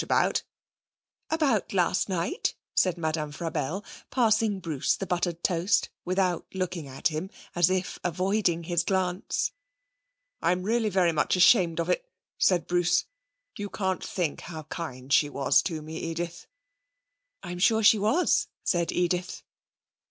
[1.29, 7.29] 'About last night,' said Madame Frabelle, passing Bruce the buttered toast without looking at him,
[7.53, 9.51] as if avoiding his glance.
[10.41, 12.09] 'I'm really very much ashamed of it,'
[12.39, 13.05] said Bruce.
[13.55, 16.47] 'You can't think how kind she was to me, Edith.'
[17.43, 19.43] 'I'm sure she was,' said Edith.